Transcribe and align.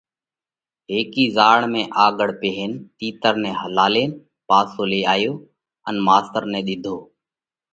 هيڪي 0.91 1.25
زاۯ 1.35 1.67
۾ 1.73 1.83
آگهو 2.05 2.37
پيهين 2.41 2.71
تِيتر 2.97 3.33
نئہ 3.43 3.53
هلالينَ 3.61 4.09
پاسو 4.47 4.81
لي 4.91 5.01
آيو 5.13 5.33
ان 5.87 5.95
ماستر 6.07 6.41
نئہ 6.51 6.61
ۮِيڌو۔ 6.67 6.97